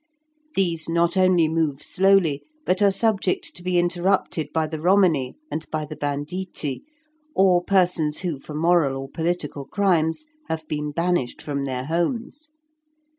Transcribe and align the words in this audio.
These 0.55 0.89
not 0.89 1.15
only 1.15 1.47
move 1.47 1.83
slowly, 1.83 2.41
but 2.65 2.81
are 2.81 2.89
subject 2.89 3.55
to 3.55 3.61
be 3.61 3.77
interrupted 3.77 4.51
by 4.51 4.65
the 4.65 4.81
Romany 4.81 5.35
and 5.51 5.69
by 5.69 5.85
the 5.85 5.95
banditti, 5.95 6.81
or 7.35 7.63
persons 7.63 8.21
who, 8.21 8.39
for 8.39 8.55
moral 8.55 8.97
or 8.99 9.07
political 9.07 9.65
crimes, 9.65 10.25
have 10.47 10.67
been 10.67 10.91
banished 10.91 11.39
from 11.39 11.65
their 11.65 11.85
homes. 11.85 12.49